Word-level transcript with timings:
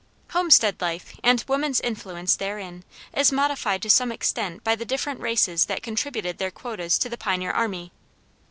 Homestead 0.31 0.81
life, 0.81 1.13
and 1.23 1.45
woman's 1.47 1.79
influence 1.79 2.35
therein, 2.35 2.83
is 3.13 3.31
modified 3.31 3.83
to 3.83 3.89
some 3.91 4.11
extent 4.11 4.63
by 4.63 4.75
the 4.75 4.83
different 4.83 5.19
races 5.19 5.65
that 5.65 5.83
contributed 5.83 6.39
their 6.39 6.49
quotas 6.49 6.97
to 6.97 7.07
the 7.07 7.17
pioneer 7.19 7.51
army. 7.51 7.91